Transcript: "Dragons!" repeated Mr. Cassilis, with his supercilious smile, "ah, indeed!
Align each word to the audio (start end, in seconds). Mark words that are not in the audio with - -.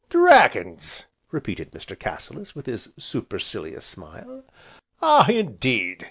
"Dragons!" 0.09 1.05
repeated 1.29 1.71
Mr. 1.73 1.95
Cassilis, 1.95 2.55
with 2.55 2.65
his 2.65 2.91
supercilious 2.97 3.85
smile, 3.85 4.43
"ah, 4.99 5.29
indeed! 5.29 5.99